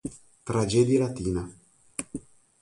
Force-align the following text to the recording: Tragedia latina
Tragedia 0.43 0.97
latina 0.97 1.45